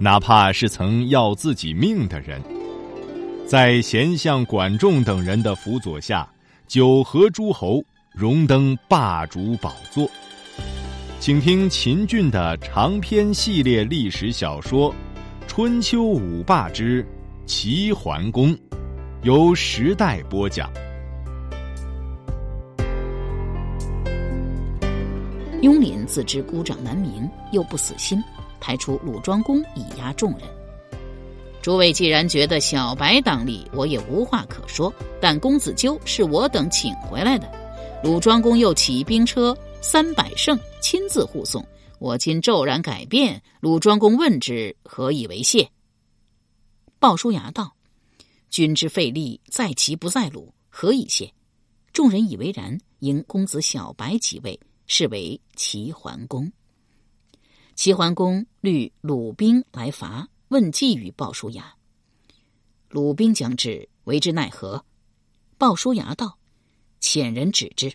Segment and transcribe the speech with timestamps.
[0.00, 2.40] 哪怕是曾要自己命的人，
[3.44, 6.28] 在贤相管仲等人的辅佐下，
[6.68, 7.82] 九合诸侯，
[8.12, 10.08] 荣登霸主宝座。
[11.18, 14.92] 请听秦俊的长篇系列历史小说
[15.48, 17.04] 《春秋五霸之
[17.44, 18.54] 齐桓公》，
[19.22, 20.70] 由时代播讲。
[25.60, 28.22] 雍林自知孤掌难鸣，又不死心。
[28.60, 30.42] 抬出鲁庄公以压众人。
[31.60, 34.92] 诸位既然觉得小白当立，我也无话可说。
[35.20, 37.50] 但公子纠是我等请回来的，
[38.02, 41.64] 鲁庄公又起兵车三百乘，亲自护送。
[41.98, 45.68] 我今骤然改变，鲁庄公问之，何以为谢？
[47.00, 47.74] 鲍叔牙道
[48.50, 51.32] ：“君之费力，在齐不在鲁，何以谢？”
[51.92, 56.50] 众人以为然，迎公子小白即位，是为齐桓公。
[57.78, 61.76] 齐桓公率鲁兵来伐，问计于鲍叔牙。
[62.90, 64.84] 鲁兵将至，为之奈何？
[65.58, 66.36] 鲍叔牙道
[67.00, 67.92] ：“遣人止之。”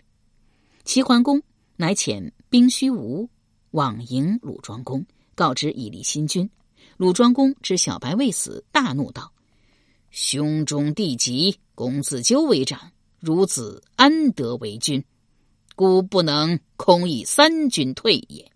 [0.86, 1.42] 齐桓公
[1.76, 3.28] 乃遣兵虚无
[3.72, 6.48] 往迎鲁庄公，告知以立新君。
[6.96, 9.34] 鲁庄公知小白未死，大怒道
[10.10, 12.90] ：“兄中弟及，公子纠为长，
[13.20, 15.04] 孺子安得为君？
[15.76, 18.50] 故不能空以三军退也。”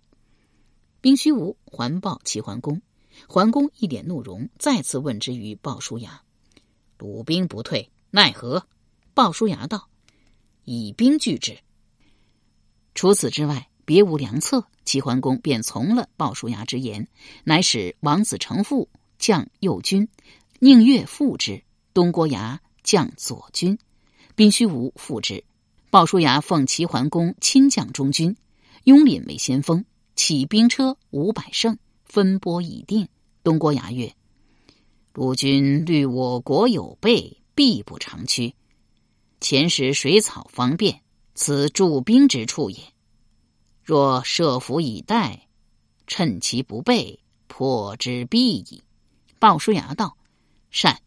[1.09, 2.83] 兵虚无环抱齐桓公，
[3.29, 6.21] 桓公一脸怒容，再次问之于鲍叔牙
[7.01, 8.67] ：“鲁兵不退，奈何？”
[9.15, 9.89] 鲍叔牙道
[10.65, 11.57] ：“以兵拒之。”
[12.95, 14.67] 除此之外，别无良策。
[14.85, 17.09] 齐桓公便从了鲍叔牙之言，
[17.43, 20.07] 乃使王子成父将右军，
[20.59, 21.63] 宁越复之；
[21.95, 23.79] 东郭牙将左军，
[24.35, 25.43] 兵虚无复之。
[25.89, 28.37] 鲍叔牙奉齐桓公亲将中军，
[28.85, 29.87] 雍廪为先锋。
[30.19, 33.09] 起兵车五百乘，分拨已定。
[33.45, 34.13] 东郭牙曰
[35.15, 38.53] ：“鲁军虑我国有备，必不长驱。
[39.41, 41.03] 前时水草方便，
[41.37, 42.79] 此驻兵之处也。
[43.85, 45.47] 若设伏以待，
[46.09, 48.83] 趁其不备，破之必矣。”
[49.39, 50.17] 鲍叔牙道
[50.69, 51.01] ：“善。”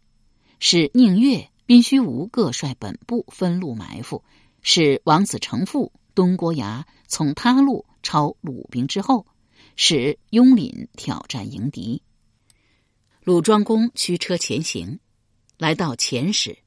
[0.58, 4.24] 使宁越、宾虚无各率本部分路埋伏，
[4.62, 7.86] 使王子成父、东郭牙从他路。
[8.04, 9.28] 抄鲁兵之后，
[9.76, 12.02] 使雍廪挑战迎敌。
[13.24, 15.00] 鲁庄公驱车前行，
[15.60, 16.58] 来到前时，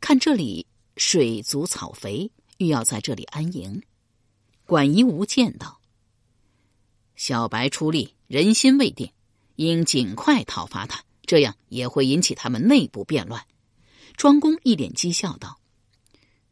[0.00, 3.82] 看这里水足草肥，欲要在这里安营。
[4.66, 5.80] 管夷吾见到
[7.16, 9.10] 小白出力，人心未定，
[9.56, 13.44] 应尽快讨伐他，这样也会引起他们内部变乱。
[14.16, 15.58] 庄公一脸讥笑道：“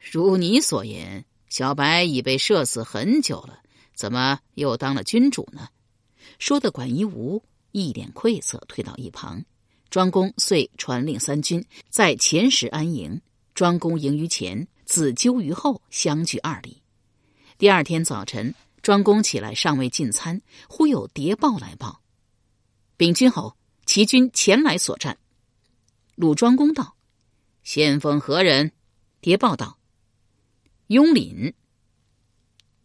[0.01, 3.61] 如你所言，小白已被射死很久了。”
[3.97, 5.69] 怎么又当了君主呢？
[6.39, 7.43] 说的管夷吾
[7.73, 9.43] 一脸愧色，退到一旁。
[9.89, 13.23] 庄公遂传令三军在前时安营，
[13.55, 16.83] 庄公营于前，子纠于后，相距二里。
[17.57, 22.03] 第二天早晨，庄公起来尚未进餐，忽有谍报来报：
[22.99, 25.17] 禀君侯，齐军前来所战。
[26.17, 26.97] 鲁庄公道
[27.65, 28.73] ：“先锋何人？”
[29.23, 29.76] 谍报道
[30.89, 31.55] ：“雍廪。”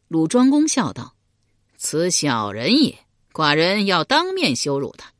[0.08, 1.16] 鲁庄公笑道
[1.78, 2.98] ：“此小人也，
[3.32, 5.12] 寡人要当面羞辱他。”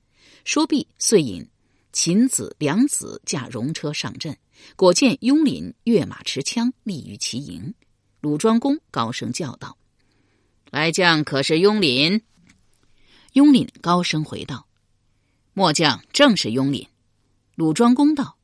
[0.44, 1.48] 说毕，遂引
[1.92, 4.38] 秦子、梁子驾戎车上阵。
[4.76, 7.74] 果见雍廪跃马持枪，立于其营。
[8.20, 9.78] 鲁庄公高声叫道
[10.70, 12.22] ：“来将可是雍廪？”
[13.34, 14.68] 雍廪高声回道
[15.54, 16.88] ：“末将正是雍廪。”
[17.56, 18.38] 鲁庄公道：“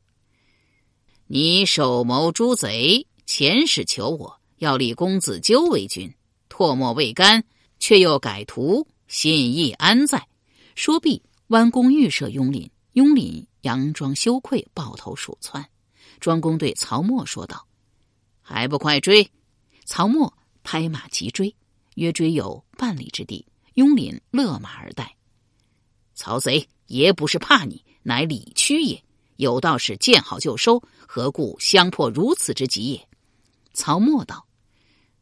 [1.28, 6.12] 你手谋诛贼，前使求我要立公子纠为君。”
[6.50, 7.44] 唾沫未干，
[7.78, 10.28] 却又改图，心意安在？
[10.74, 12.68] 说毕，弯弓欲射雍廪。
[12.94, 15.64] 雍廪佯装羞愧，抱头鼠窜。
[16.20, 17.68] 庄公对曹沫说道
[18.42, 19.30] ：“还不快追！”
[19.86, 20.34] 曹沫
[20.64, 21.54] 拍马急追，
[21.94, 23.46] 约追有半里之地。
[23.76, 25.16] 雍廪勒马而待。
[26.16, 29.04] 曹贼爷不是怕你，乃理屈也。
[29.36, 33.08] 有道是见好就收，何故相迫如此之急也？
[33.78, 34.48] 曹沫道。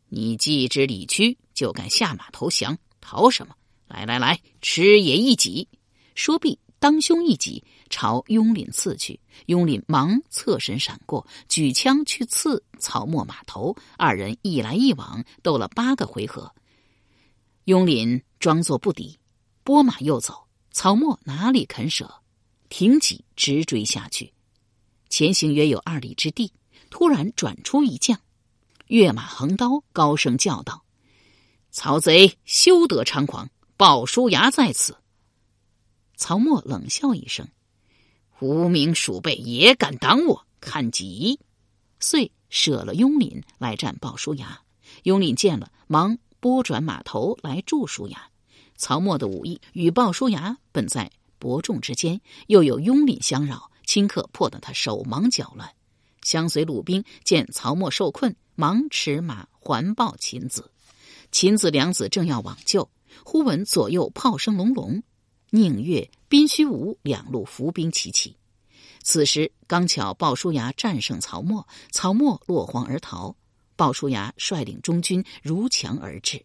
[0.07, 3.53] 你既知理屈，就敢下马投降，逃什么？
[3.85, 5.67] 来来来，吃也一戟！
[6.15, 13.75] 说毕，当胸一戟朝雍林刺去，雍林忙侧身闪过，举枪去刺曹沫马头。
[13.97, 16.55] 二人一来一往斗了八个回合，
[17.65, 19.19] 雍林装作不敌，
[19.65, 20.47] 拨马又走。
[20.71, 22.21] 曹沫哪里肯舍，
[22.69, 24.31] 挺戟直追下去。
[25.09, 26.53] 前行约有二里之地，
[26.89, 28.17] 突然转出一将，
[28.87, 30.83] 跃马横刀，高声叫道
[31.71, 33.49] ：“曹贼休得猖狂！
[33.77, 34.97] 鲍叔牙在此。”
[36.15, 37.47] 曹沫冷笑一声
[38.39, 40.45] ：“无名鼠辈也敢挡我？
[40.61, 41.39] 看戟！”
[41.99, 44.61] 遂舍了雍林来战鲍叔牙。
[45.03, 48.29] 雍林见了，忙拨转马头来助叔牙。
[48.77, 55.74] 曹沫的武艺与鲍叔牙本在伯仲之间，又有雍林相扰，顷刻迫得他手忙脚乱。
[56.25, 60.71] 相随鲁兵见曹沫受困，忙驰马环抱秦子。
[61.31, 62.89] 秦子两子正要往救，
[63.23, 65.03] 忽闻左右炮声隆隆。
[65.51, 68.35] 宁越、宾虚无两路伏兵齐起，
[69.03, 73.35] 此时刚巧鲍叔牙战胜曹沫，曹沫落荒而逃。
[73.75, 76.43] 鲍叔牙率领中军如墙而至，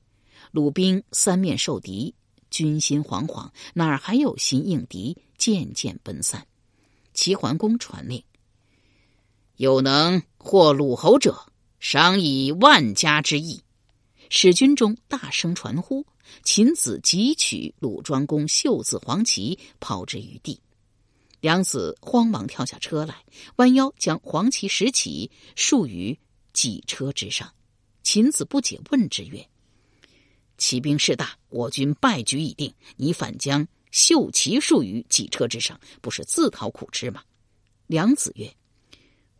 [0.50, 2.15] 鲁兵三面受敌，
[2.50, 5.17] 军心惶惶，哪儿还有心应敌？
[5.38, 6.47] 渐渐奔散。
[7.15, 8.23] 齐桓公传令：
[9.61, 11.39] 有能获鲁侯者，
[11.81, 13.62] 赏以万家之邑。
[14.31, 16.07] 使军中大声传呼。
[16.43, 20.59] 秦子急取鲁庄公绣字黄旗，抛之于地。
[21.43, 23.23] 梁子慌忙跳下车来，
[23.57, 26.19] 弯腰将黄旗拾起，束于
[26.55, 27.53] 戟车之上。
[28.03, 29.47] 秦子不解，问之曰
[30.56, 37.23] ：“骑兵势大，我军败局已定，你反将绣旗束于戟车之上，不是自讨苦吃吗？”
[37.89, 38.51] 梁子曰：“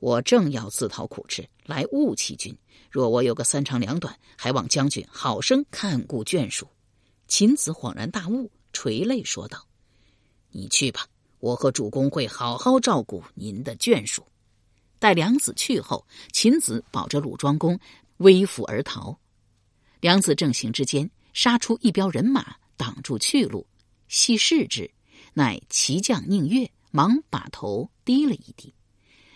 [0.01, 2.57] 我正要自讨苦吃，来误其军。
[2.91, 6.67] 若我有个三长两短，还望将军好生看顾眷属。”
[7.29, 9.65] 秦子恍然大悟，垂泪说道
[10.51, 11.07] ：“你去吧，
[11.39, 14.27] 我和主公会好好照顾您的眷属。”
[14.99, 17.79] 待梁子去后，秦子保着鲁庄公，
[18.17, 19.17] 微服而逃。
[20.01, 23.67] 梁子正行之间，杀出一彪人马，挡住去路。
[24.09, 24.91] 细视之，
[25.35, 28.75] 乃骑将宁越，忙把头低了一低。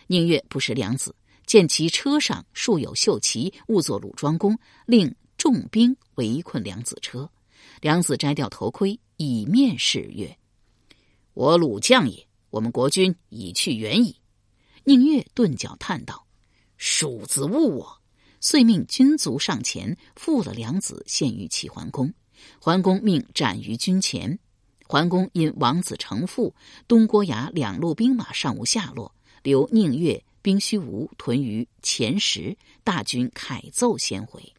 [0.07, 1.15] 宁越不识梁子，
[1.47, 7.31] 见其车上竖有绣旗，误作鲁庄公，令重兵围困梁子车。
[7.81, 10.37] 梁子摘掉头盔，以面示曰
[11.35, 14.17] ：“我鲁将也，我们国君已去远矣。”
[14.85, 16.27] 宁越顿脚叹道
[16.77, 18.01] ：“鼠子误我！”
[18.41, 22.13] 遂命军卒上前缚了梁子，献于齐桓公。
[22.61, 24.39] 桓公命斩于军前。
[24.87, 26.55] 桓公因王子成父、
[26.87, 34.55] 东郭牙两路兵马尚无下落，留宁越、兵虚无屯于前十，大军凯奏先回。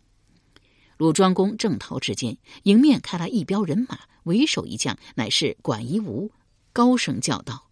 [0.96, 6.32] 鲁庄公正逃之间，迎面开来一彪人马，为首一将乃是管夷吾，
[6.72, 7.68] 高声叫道：“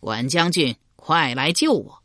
[0.00, 2.02] 管将军，快来救我！”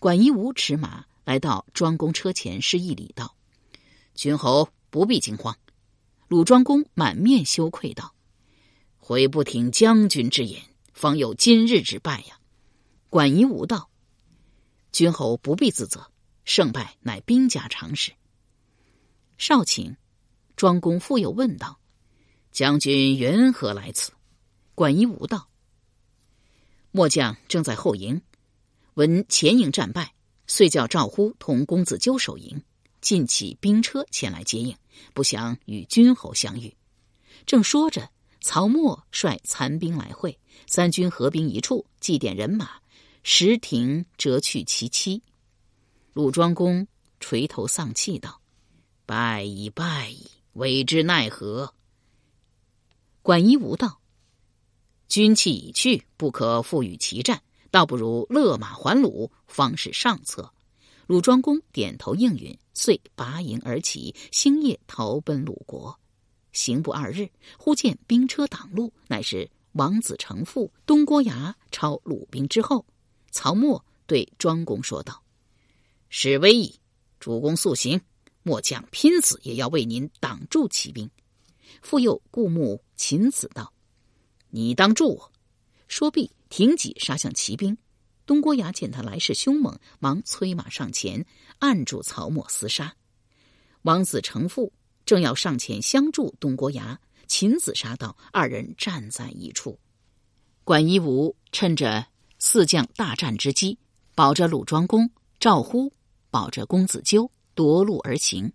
[0.00, 3.36] 管夷吾驰马来到庄公车前，施一礼道
[4.16, 5.54] ：“君侯不必惊慌。”
[6.26, 8.14] 鲁庄公满面羞愧道
[8.96, 10.62] ：“悔不听将军之言，
[10.94, 12.38] 方有今日之败呀。”
[13.12, 13.90] 管夷吾道
[14.90, 16.10] ：“君侯不必自责，
[16.46, 18.14] 胜败乃兵家常事。”
[19.36, 19.96] 少顷，
[20.56, 21.78] 庄公复又问道
[22.52, 24.14] ：“将军缘何来此？”
[24.74, 25.50] 管夷吾道
[26.90, 28.22] ：“末将正在后营，
[28.94, 30.14] 闻前营战败，
[30.46, 32.62] 遂叫赵乎同公子纠守营，
[33.02, 34.74] 进起兵车前来接应，
[35.12, 36.74] 不想与君侯相遇。”
[37.44, 42.80] 正说着，曹沫率残兵来会，三军合兵一处，祭奠人马，
[43.22, 45.22] 石亭折去其妻。
[46.12, 46.86] 鲁庄公
[47.20, 48.40] 垂头丧气道。
[49.04, 51.74] 败已败矣，为之奈何？
[53.20, 54.00] 管夷吾道
[55.08, 60.52] ：“军器已去，不可复与其战，倒不如勒马还鲁，方是上策。”
[61.06, 65.98] 鲁庄公点头应允，遂拔营而起，星夜逃奔鲁国。
[66.52, 72.86] 行不二日，忽见兵车挡路，乃是王子成父东郭牙抄鲁兵之后。
[73.32, 75.24] 曹沫对庄公说道
[76.08, 76.78] ：“是危矣，
[77.18, 78.00] 主公速行。”
[78.44, 81.08] 末将拼死也要为您挡住骑兵。
[81.80, 83.72] 复又顾目秦子道
[84.50, 85.32] ：“你当助我。”
[85.86, 87.78] 说毕，挺戟杀向骑兵。
[88.26, 91.24] 东郭牙见他来势凶猛，忙催马上前，
[91.60, 92.96] 按住曹沫厮杀。
[93.82, 94.72] 王子成父
[95.06, 99.78] 正要上前相助东郭牙，秦子杀到，二人站在一处。
[100.64, 102.06] 管夷吾趁着
[102.44, 103.78] 四将大战之机，
[104.16, 105.08] 保着鲁庄公，
[105.38, 105.92] 赵乎
[106.28, 107.30] 保着公子纠。
[107.54, 108.52] 夺路而行，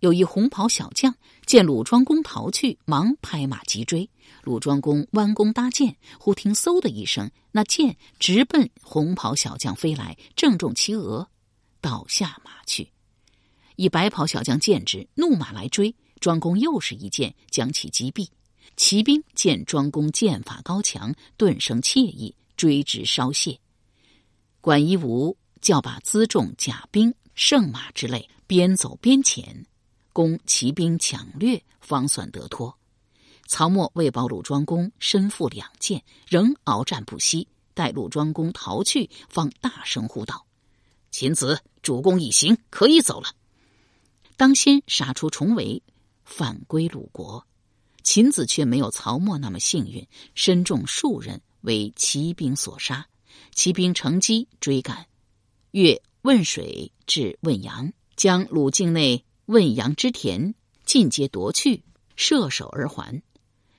[0.00, 1.14] 有一红袍小将
[1.46, 4.10] 见鲁庄公逃去，忙拍马急追。
[4.42, 11.28] 鲁庄公弯弓搭箭，忽听嗖的一声，那箭直奔红袍小将飞来，正中其额，
[11.80, 12.90] 倒下马去。
[13.76, 18.26] 一白袍小将见之，怒马来追，庄公又是一箭将其击毙。
[18.76, 23.58] 骑兵见庄公剑法高强，顿生惬意，追之稍懈。
[24.60, 29.64] 管夷吾叫把辎重甲兵、圣马之类，边走边遣，
[30.12, 32.76] 攻骑兵抢掠，方算得脱。
[33.46, 37.48] 曹沫为保鲁庄公，身负两箭，仍鏖战不息。
[37.72, 40.44] 待鲁庄公逃去，方大声呼道
[41.12, 43.28] ：“秦子，主公一行，可以走了。”
[44.36, 45.82] 当先杀出重围，
[46.24, 47.46] 返归鲁国。
[48.02, 53.06] 秦子却没有曹沫那么幸运，身中数人，为骑兵所杀。
[53.54, 55.06] 骑兵乘机追赶，
[55.72, 61.82] 越汶水至汶阳，将鲁境内汶阳之田尽皆夺去，
[62.16, 63.22] 射手而还。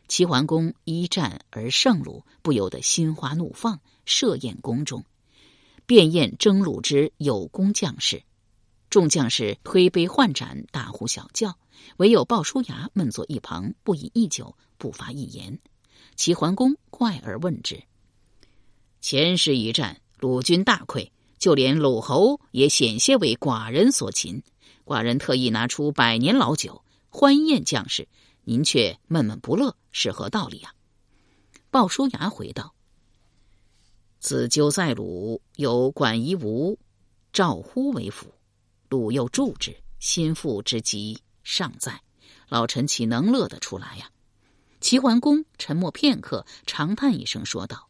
[0.07, 5.05] 齐桓公一战而胜鲁，不由得心花怒放，设宴宫中，
[5.85, 8.23] 便宴征鲁之有功将士。
[8.89, 11.57] 众将士推杯换盏，大呼小叫。
[11.97, 15.59] 唯有鲍叔牙闷坐一旁，不饮一酒，不发一言。
[16.19, 17.81] 齐桓公怪而问之
[18.99, 24.43] ：“前世一战，鲁军大溃，就连鲁侯也险些为寡人所擒。
[24.83, 28.09] 寡人特意拿出百年老酒欢宴将士，
[28.43, 30.73] 您却闷闷不乐，是何道理啊？”
[31.71, 32.75] 鲍叔牙回道
[34.19, 36.77] ：“子纠在鲁，有管夷吾、
[37.31, 38.33] 赵乎为辅，
[38.89, 42.01] 鲁又助之，心腹之疾。”尚在，
[42.49, 44.11] 老臣岂能乐得出来呀？
[44.79, 47.89] 齐桓公沉默片刻，长叹一声，说道：“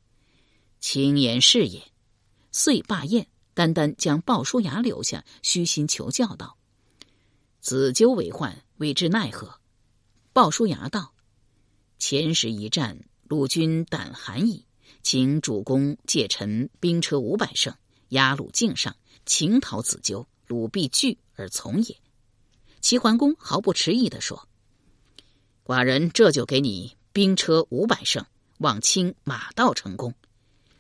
[0.81, 1.91] 轻言是也。”
[2.51, 6.57] 遂罢宴，单单将鲍叔牙留下，虚心求教道
[7.61, 9.59] ：“子纠为患，为之奈何？”
[10.33, 11.13] 鲍叔牙道
[11.99, 14.65] ：“前时一战，鲁军胆寒矣，
[15.03, 17.75] 请主公借臣兵车五百乘，
[18.09, 18.95] 压鲁境上，
[19.27, 21.95] 请讨子纠，鲁必惧而从也。”
[22.81, 24.47] 齐桓公毫不迟疑地说
[25.69, 28.25] ：“寡人这就给你兵车五百乘，
[28.57, 30.11] 望卿马到成功。”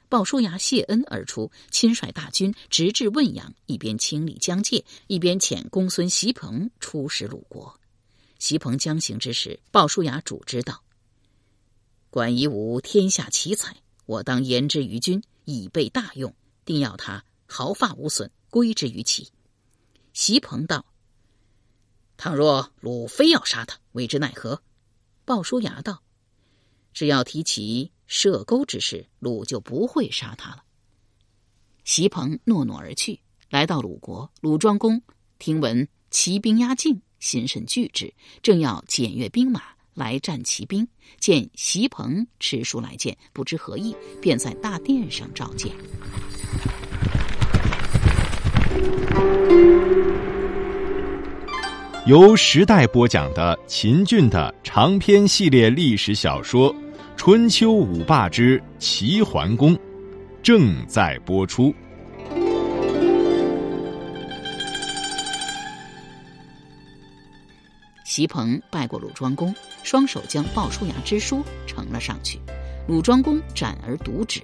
[0.09, 7.79] 鲍叔牙谢恩而出，亲率大军直至汶阳，一边清理疆界，一边遣公孙袭鹏出使鲁国。
[8.39, 10.81] 袭鹏将行之时，鲍叔牙主之道
[12.09, 13.75] ：“管夷吾天下奇才，
[14.07, 16.33] 我当言之于君，以备大用，
[16.65, 19.29] 定要他毫发无损，归之于齐。”
[20.13, 20.83] 袭鹏道。
[22.17, 24.59] 倘若鲁非要杀他，为之奈何？
[25.29, 26.01] 鲍叔牙道
[26.91, 30.63] ：“只要提起射钩之事，鲁就不会杀他了。”
[31.85, 33.19] 席鹏诺诺而去。
[33.51, 34.99] 来到鲁国，鲁庄公
[35.37, 39.61] 听闻骑兵压境，心甚惧之，正要检阅兵马
[39.93, 40.87] 来战骑兵，
[41.19, 45.71] 见席鹏持书来见，不知何意，便在大殿上召见。
[52.09, 56.73] 由时代播讲的秦俊的长篇系列历史小说
[57.15, 59.75] 《春秋五霸之齐桓公》
[60.41, 61.71] 正在播出。
[68.03, 72.39] 席鹏拜过鲁庄公，双手将鲍叔牙之书呈了上去。
[72.87, 74.41] 鲁庄公展而读之。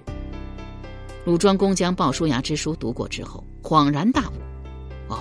[1.25, 4.33] 鲁庄公将鲍叔牙之书读过之后，恍然大悟
[5.09, 5.17] ：“哦，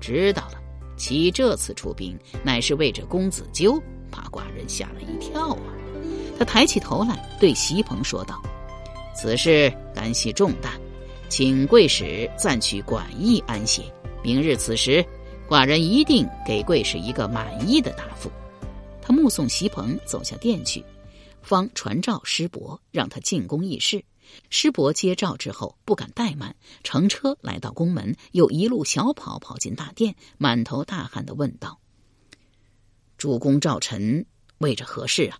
[0.00, 0.57] 知道了。”
[0.98, 5.62] 其这次出兵，乃是为着公子纠，把寡人吓了一跳啊！
[6.38, 8.42] 他抬起头来，对席鹏说道
[9.16, 10.74] ：“此事干系重大，
[11.28, 13.82] 请贵使暂去馆驿安歇。
[14.22, 15.04] 明日此时，
[15.48, 18.30] 寡人一定给贵使一个满意的答复。”
[19.00, 20.84] 他目送席鹏走下殿去，
[21.40, 24.04] 方传召师伯，让他进宫议事。
[24.50, 31.80] 师伯接诏之后，不敢怠慢，乘车来到宫门，又一路小跑跑进大殿，满头大汗的问道
[33.18, 34.26] ：“主公召臣，
[34.58, 35.38] 为着何事啊？”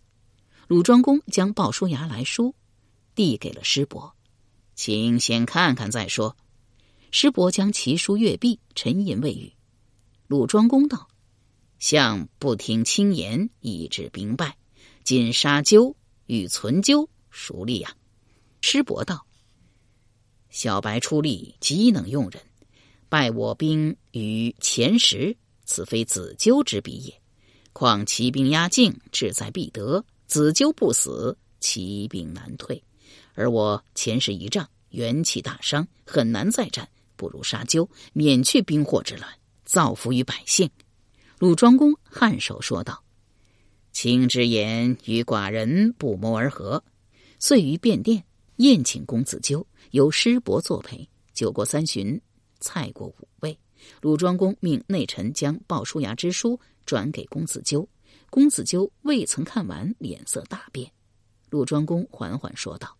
[0.68, 2.54] 鲁庄公将鲍叔牙来书
[3.14, 4.14] 递给了师伯，
[4.74, 6.36] 请先看看再说。
[7.10, 9.54] 师伯将其书阅毕，沉吟未语。
[10.26, 11.08] 鲁庄公道
[11.80, 14.58] ：“相不听轻言，以致兵败。
[15.04, 17.94] 今杀鸠与存鸠，孰利呀？”
[18.60, 19.24] 师伯道
[20.50, 22.42] ：“小白出力，极能用人。
[23.08, 27.22] 败我兵于前十，此非子纠之比也。
[27.72, 30.04] 况骑兵压境，志在必得。
[30.26, 32.82] 子纠不死，骑兵难退。
[33.34, 36.88] 而我前十一仗，元气大伤，很难再战。
[37.16, 39.30] 不如杀纠，免去兵祸之乱，
[39.64, 40.68] 造福于百姓。”
[41.38, 43.02] 鲁庄公颔首说道
[43.92, 46.84] ：“卿之言与寡人不谋而合。”
[47.40, 48.24] 遂于便殿
[48.58, 51.08] 宴请公子纠，由师伯作陪。
[51.32, 52.20] 酒过三巡，
[52.58, 53.56] 菜过五味。
[54.00, 57.88] 鲁庄公命内臣将鲍叔牙之书转给公子纠。
[58.30, 60.90] 公子纠未曾看完，脸色大变。
[61.50, 62.96] 鲁庄公缓缓说道：“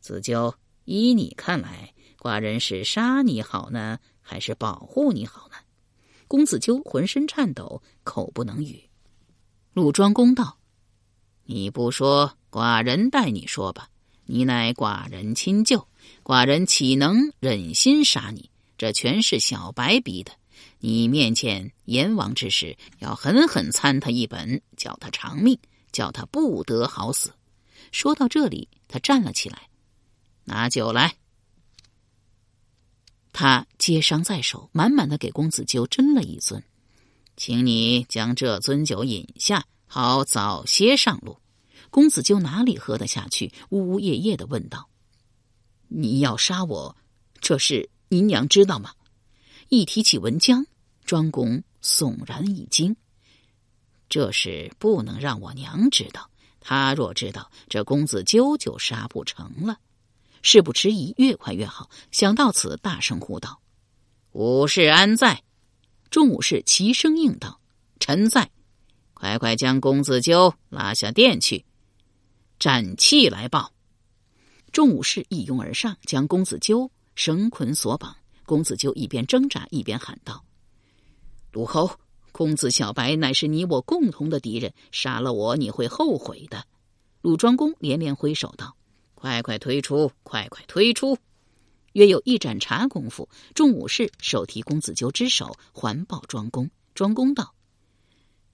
[0.00, 5.54] 子纠，依你看来，寡人是杀你好呢，还是保护你好呢？”
[6.28, 8.82] 公子纠浑身颤抖，口不能语。
[9.72, 10.58] 鲁庄公道
[11.44, 13.88] ：“你不说，寡人代你说吧。
[14.26, 15.86] 你乃寡人亲舅。”
[16.22, 18.50] 寡人岂能忍心杀你？
[18.78, 20.32] 这全是小白逼的。
[20.78, 25.58] 你面见阎王之时，要狠狠参他一本，叫他偿命，
[25.92, 27.32] 叫他不得好死。
[27.92, 29.68] 说到这里，他站了起来，
[30.44, 31.16] 拿酒来。
[33.32, 36.62] 他接伤在手，满满的给公子纠斟了一尊，
[37.36, 41.36] 请你将这尊酒饮下，好早些上路。
[41.94, 43.52] 公子纠哪里喝得下去？
[43.68, 44.88] 呜呜咽咽的问道。
[45.86, 46.96] 你要杀我，
[47.40, 48.94] 这事您娘知道吗？
[49.68, 50.66] 一提起文江，
[51.04, 52.96] 庄公悚然一惊。
[54.08, 59.78] 这事不能让我娘知道，她若知道，这公子纠就杀不成了。
[60.42, 61.88] 事不迟疑，越快越好。
[62.10, 63.60] 想到此，大声呼道
[64.34, 65.44] ：“武士安在？”
[66.10, 67.60] 众武士齐声应道
[68.00, 68.50] ：“臣在。”
[69.14, 71.64] 快快将公子纠拉下殿去，
[72.64, 73.74] 斩气来报。
[74.72, 78.16] 众武士一拥而上，将公子纠绳捆索绑。
[78.46, 80.42] 公子纠一边挣扎，一边喊道
[81.52, 81.90] ：“鲁侯，
[82.32, 86.64] 公子小白乃是你我共同的敌人，杀了我你会后悔的。”
[87.20, 88.74] 鲁庄公连连挥手道
[89.14, 91.18] ：“快快推出，快快推出！”
[91.92, 96.70] 约有一盏茶功夫，众武士手提公子纠之手，环抱庄公。
[96.94, 97.54] 庄公道：“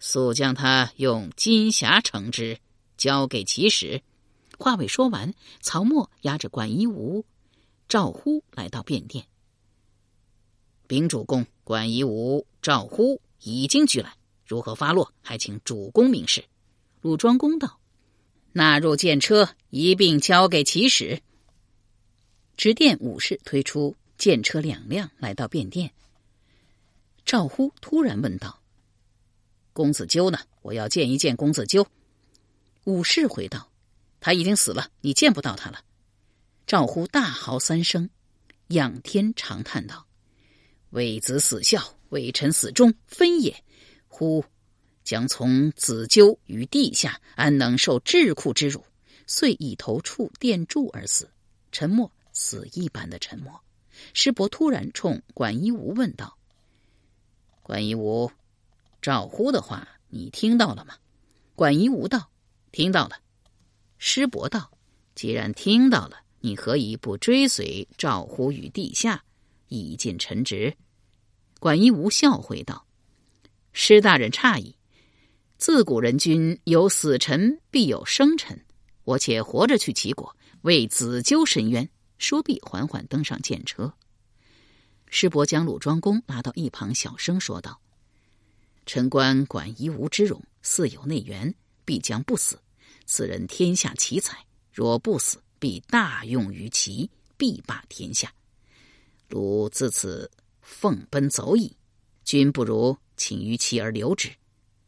[0.00, 2.58] 速将他用金匣盛之，
[3.00, 4.02] 交给起使。”
[4.60, 7.24] 话未说完，曹沫押着管夷吾、
[7.88, 9.24] 赵呼来到便殿。
[10.86, 16.44] 禀主公，管夷吾、赵呼已经拘来，如何发落，还请主公明示。
[17.00, 17.80] 鲁庄公道
[18.52, 21.22] ：“纳入剑车，一并交给起使。”
[22.58, 25.90] 执殿武士推出剑车两辆，来到便殿。
[27.24, 28.60] 赵呼突然问道
[29.72, 30.38] ：“公子纠呢？
[30.60, 31.86] 我要见一见公子纠。”
[32.84, 33.70] 武士回道。
[34.20, 35.82] 他已经死了，你见不到他了。
[36.66, 38.10] 赵呼大嚎三声，
[38.68, 40.06] 仰天长叹道
[40.90, 43.64] ：“为子死孝，为臣死忠，分也。
[44.08, 44.44] 呼
[45.02, 48.84] 将从子纠于地下，安能受桎梏之辱？”
[49.26, 51.30] 遂以头触殿柱而死。
[51.72, 53.60] 沉默，死一般的沉默。
[54.12, 56.36] 师伯突然冲管夷吾问道
[57.62, 58.30] ：“管一吾，
[59.00, 60.94] 赵呼的话你听到了吗？”
[61.56, 62.29] 管一吾道
[62.72, 63.18] ：“听到了。”
[63.98, 64.70] 师伯道
[65.14, 69.24] ：“既然听到了，你何以不追随赵呼于地下，
[69.68, 70.76] 以尽臣职？”
[71.60, 72.86] 管夷吾笑回道
[73.72, 74.74] ：“师大人诧异，
[75.58, 78.64] 自古人君有死臣，必有生臣。
[79.04, 83.92] 我且活着去齐国，为子纠申冤。”说毕，缓缓登上剑车。
[85.08, 87.80] 师伯将鲁庄公拉到一旁，小声说道
[88.84, 91.54] ：“臣观管夷吾之容，似有内援，
[91.90, 92.56] 必将不死。”
[93.04, 94.38] 此人天下奇才，
[94.72, 98.32] 若不死，必大用于齐，必霸天下。
[99.28, 100.30] 鲁自此
[100.62, 101.76] 奉奔走矣，
[102.22, 104.30] 君不如请于齐而留之。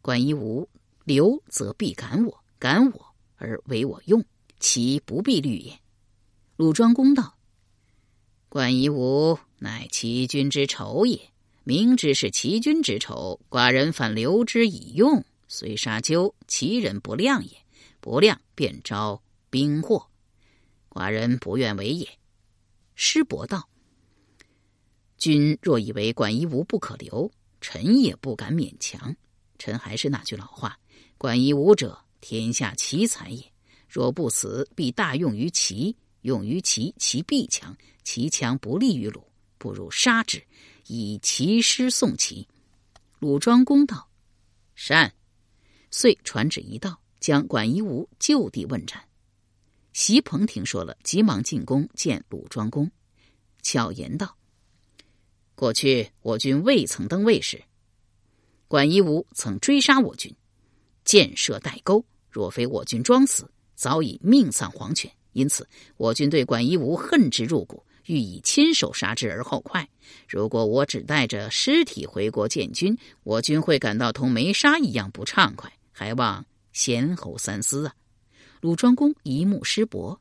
[0.01, 0.69] 管夷吾
[1.03, 4.25] 留，则必赶我，赶我而为我用，
[4.61, 5.77] 其不必虑也。
[6.55, 7.37] 鲁庄公道：
[8.49, 11.33] 管夷吾乃齐君之仇也，
[11.65, 17.51] 明知是齐君之仇，寡人反留之以用，虽杀鸠，其人不亮也。
[18.01, 20.09] 不亮便招兵祸，
[20.89, 22.09] 寡人不愿为也。
[22.95, 23.69] 师伯道
[25.19, 29.15] ：“君若以为管夷吾不可留，臣也不敢勉强。
[29.59, 30.79] 臣还是那句老话：
[31.19, 33.53] 管夷吾者，天下奇才也。
[33.87, 37.77] 若不死，必大用于齐，用于齐，其必强。
[38.03, 39.23] 其强不利于鲁，
[39.59, 40.43] 不如杀之，
[40.87, 42.49] 以齐师送齐。”
[43.21, 44.09] 鲁庄公道
[44.75, 45.13] ：“善。”
[45.93, 46.99] 遂传旨一道。
[47.23, 49.01] 将管夷吾就地问斩。
[49.93, 52.91] 席鹏听说了，急忙进宫见鲁庄公，
[53.63, 54.37] 巧言道
[55.55, 57.63] ：“过去我军未曾登位时，
[58.67, 60.35] 管夷吾曾追杀我军，
[61.05, 62.05] 箭射带钩。
[62.29, 65.09] 若非我军装死，早已命丧黄泉。
[65.33, 65.65] 因此，
[65.97, 69.89] 我军对管夷吾恨之入骨，欲以亲手杀之而后快。
[70.27, 77.95] 如果我只带着尸体回国建军，我军会感到同没杀一样不畅快，还望贤侯三思啊！”
[78.61, 80.21] 鲁庄公一目失伯，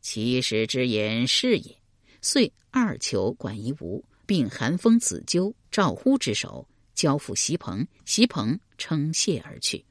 [0.00, 1.76] 其实之言是也。
[2.22, 7.86] 遂二求管夷吾，并韩封子纠、赵乎之手，交付席鹏。
[8.04, 9.84] 席鹏称谢而去。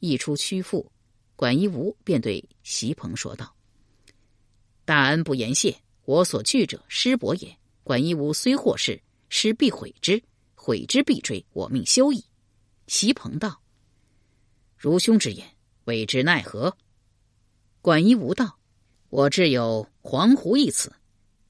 [0.00, 0.90] 一出曲阜，
[1.36, 3.54] 管夷吾便对席鹏说道
[4.84, 7.56] ：“大恩不言谢，我所惧者师伯也。
[7.84, 10.22] 管夷吾虽获释，师必悔之，
[10.54, 12.24] 悔之必追，我命休矣。”
[12.88, 13.60] 席鹏道
[14.78, 15.46] ：“如兄之言，
[15.84, 16.76] 未知奈何？”
[17.82, 18.58] 管夷吾道
[19.10, 20.92] ：“我挚有黄鹄一词，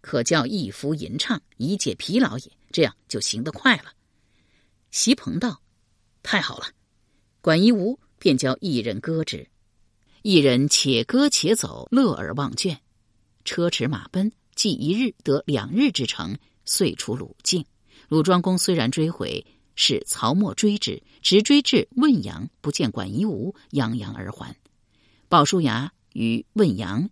[0.00, 2.52] 可叫一夫吟唱，以解疲劳也。
[2.70, 3.92] 这样就行得快了。”
[4.90, 5.60] 席鹏道
[6.22, 6.66] ：“太好了。”
[7.40, 7.98] 管夷吾。
[8.20, 9.48] 便教一人歌之，
[10.22, 12.76] 一人且歌且走，乐而忘倦。
[13.44, 17.64] 车驰马奔，既一日得两日之程，遂出鲁境。
[18.08, 19.46] 鲁庄公虽然追回，
[19.80, 24.56] 使曹沫追之，直追至汶阳，不见管夷吾，泱泱而还。
[25.28, 27.08] 鲍叔牙于汶阳，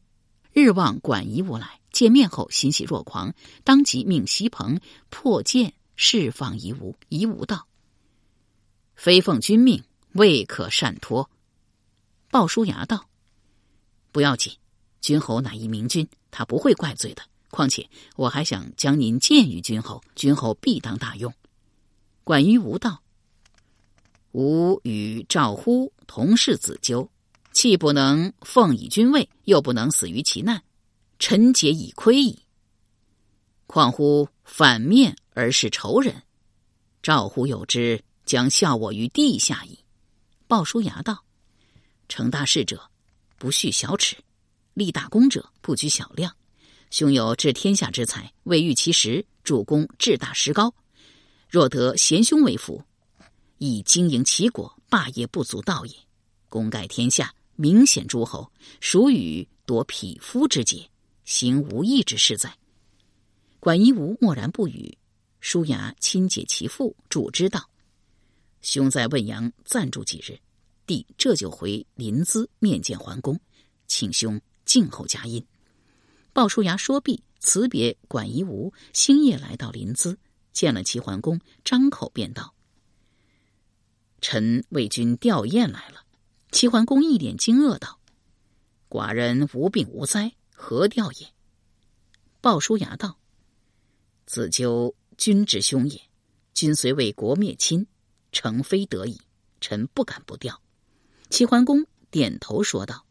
[0.53, 6.97] 日望管夷吾来，见面后欣喜若狂，当即命席鹏破剑释放夷吾。
[7.09, 7.69] 夷吾道
[8.97, 9.85] ：“非奉君命。”
[10.17, 11.31] 未可擅脱。
[12.31, 13.07] 鲍叔牙道
[14.11, 14.57] ：“不要紧，
[15.03, 17.23] 君侯乃一明君，他不会怪罪的。
[17.51, 21.33] 况且我还想将您荐于君侯，君侯必当大用。”
[22.27, 23.05] 管于吾道
[24.35, 27.09] ：“吾与赵乎同是子纠，
[27.53, 30.61] 既不能奉以君位，又不能死于其难，
[31.21, 32.37] 臣节已亏矣。
[33.69, 36.21] 况乎反面而是仇人，
[37.01, 39.79] 赵乎有之，将笑我于地下矣。”
[40.49, 41.23] 鲍叔牙道
[42.11, 42.91] ：“成大事者，
[43.39, 44.17] 不恤小耻；
[44.75, 46.35] 立大功者，不拘小量。
[46.91, 50.75] 兄有治天下之才，未遇其时，主公志大识高。
[51.57, 52.83] 若得贤兄为辅，
[53.57, 55.95] 以经营其国，霸业不足道也。
[56.51, 60.91] 功盖天下，明显诸侯，孰与夺匹夫之节，
[61.25, 62.55] 行无义之事哉？”
[63.59, 64.99] 管夷吾默然不语。
[65.41, 67.71] 叔牙亲解其父，主之道。
[68.61, 70.39] 兄在汶阳暂住几日，
[70.87, 73.41] 弟这就回临淄面见桓公，
[73.87, 75.43] 请兄静候佳音。
[76.35, 80.15] 鲍叔牙说毕，辞别管夷吾，星夜来到临淄，
[80.57, 82.55] 见了齐桓公，张口便道
[84.23, 86.07] ：“臣为君吊唁来了。”
[86.51, 88.01] 齐桓公一脸惊愕道
[88.89, 91.29] ：“寡人无病无灾，何吊也？”
[92.41, 93.19] 鲍叔牙道
[94.25, 96.01] ：“子纠君之兄也，
[96.55, 97.87] 君虽为国灭亲。”
[98.33, 99.21] 诚非得已，
[99.61, 100.63] 臣不敢不吊。
[101.29, 103.05] 齐桓公点头说道：“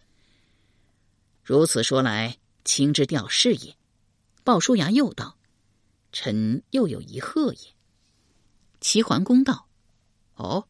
[1.43, 3.77] 如此说来，卿之调是也。”
[4.43, 5.38] 鲍叔牙又道
[6.17, 7.60] ：“臣又有一贺也。”
[8.80, 9.67] 齐桓公道
[10.36, 10.65] ：“哦，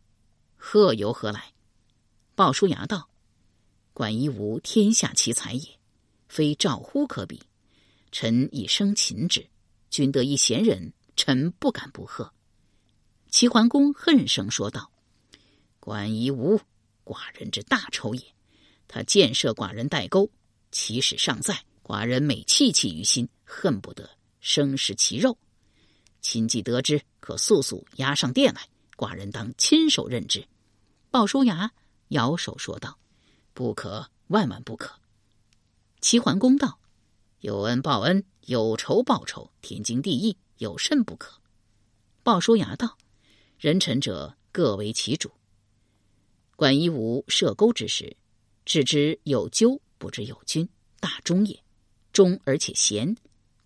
[0.56, 1.54] 贺由何来？”
[2.34, 3.12] 鲍叔牙道
[3.94, 5.80] ：“管夷吾天下奇才也，
[6.28, 7.44] 非赵乎可比。
[8.12, 9.48] 臣以生擒之，
[9.92, 12.34] 君得一贤人，臣不敢不贺。”
[13.30, 14.92] 齐桓公恨声说道
[15.80, 16.60] ：“管夷吾，
[17.04, 18.34] 寡人之大仇也。
[18.88, 20.32] 他建设寡人代沟，
[20.72, 24.10] 其使尚在，寡人每戚戚于心，恨不得
[24.46, 25.36] 生食其肉。
[26.22, 28.62] 亲既得知，可速速押上殿来，
[28.96, 30.48] 寡人当亲手认之。”
[31.10, 31.74] 鲍叔牙
[32.10, 32.96] 摇手说道
[33.56, 35.00] ：“不可，万万不可。”
[36.00, 36.80] 齐桓公道
[37.42, 41.42] ：“有恩报恩，有仇报仇，天经地义，有甚不可？”
[42.22, 42.96] 鲍叔牙道。
[43.58, 45.32] 人臣者各为其主。
[46.56, 48.16] 管夷吾设钩之时，
[48.64, 51.60] 只知有咎，不知有君，大忠也。
[52.14, 53.16] 忠而且贤，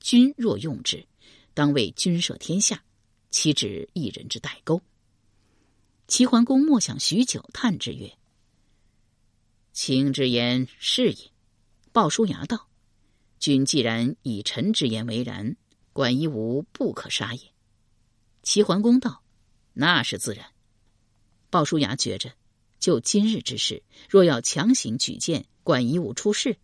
[0.09, 1.05] 君若用之，
[1.53, 2.83] 当为君摄天下，
[3.29, 4.81] 岂止一人之代沟？
[6.07, 8.17] 齐桓公默想许久，叹之曰
[9.71, 11.31] ：“卿之言是也。”
[11.93, 12.71] 鲍叔牙道
[13.37, 15.55] ：“君既然以臣之言为然，
[15.93, 17.41] 管夷吾不可杀也。”
[18.41, 19.21] 齐桓公道。
[19.73, 20.43] 那是自然。
[21.51, 22.33] 鲍叔牙觉着，
[22.79, 26.57] 就今日之事，若要强行举荐管夷吾出仕，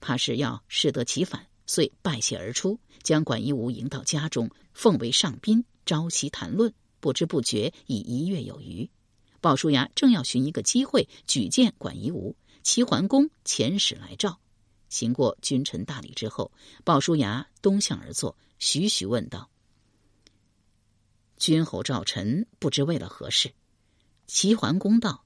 [0.00, 6.74] 怕是要适得其反，遂拜谢而出，将管夷吾迎到家中，奉为上宾，朝夕谈论。
[6.98, 8.90] 不知不觉已一月有余。
[9.40, 14.40] 鲍叔牙正要寻一个机会举荐管夷吾，齐桓公遣使来召。
[14.88, 16.50] 行过君臣大礼之后，
[16.82, 19.48] 鲍叔牙东向而坐，徐徐问道。
[21.36, 23.52] 君侯召臣，不知为了何事。
[24.26, 25.24] 齐桓公道：“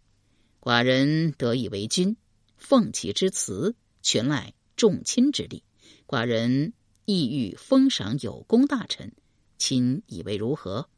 [0.60, 2.18] 寡人得以为君，
[2.58, 5.62] 奉其之辞，全赖众亲之力。
[6.06, 6.72] 寡人
[7.04, 9.12] 意欲封赏有功大臣，
[9.58, 10.88] 卿以为如何？”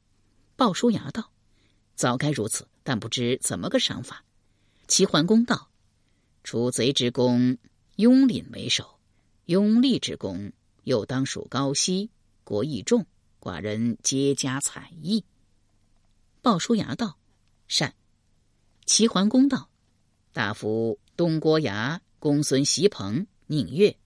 [0.56, 1.30] 鲍叔牙道
[1.94, 4.24] ：“早该如此，但不知怎么个赏法。”
[4.88, 5.70] 齐桓公道
[6.44, 7.58] ：“除贼之功，
[7.96, 8.98] 雍廪为首；
[9.46, 10.52] 拥立之功，
[10.84, 12.10] 又当属高息。
[12.44, 13.04] 国益重，
[13.40, 15.24] 寡人皆加采邑。”
[16.40, 17.18] 鲍叔牙道
[17.66, 17.94] ：“善。”
[18.86, 19.68] 齐桓公道
[20.32, 23.96] ：“大夫东郭牙、公孙袭彭、宁越、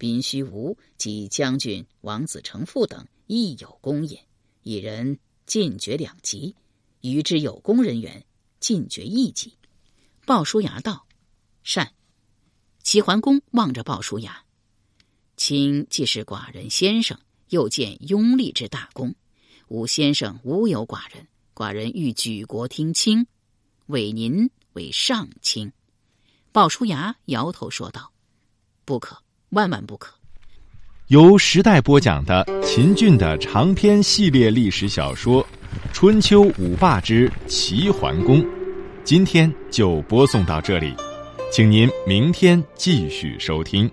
[0.00, 4.18] 宾虚无及将军王子成父等亦有功也。
[4.62, 6.56] 一人进爵两级，
[7.02, 8.24] 与之有功人员
[8.60, 9.58] 进爵一级。”
[10.24, 11.06] 鲍叔牙道
[11.62, 11.92] ：“善。”
[12.82, 14.42] 齐桓公望着鲍叔牙
[15.36, 19.14] ：“卿既是寡人先生，又见拥立之大功，
[19.68, 23.26] 吾先生无有寡人。”寡人欲举国听卿，
[23.88, 25.70] 委您为上卿。
[26.52, 28.14] 鲍叔牙摇头说道
[28.86, 30.14] ：“不可，万万不可。”
[31.08, 35.42] 由时代播讲的秦俊的长篇系列历史小说
[35.92, 38.40] 《春秋五霸之齐桓公》，
[39.02, 40.94] 今天就播送到这里，
[41.50, 43.90] 请您明天继续收听。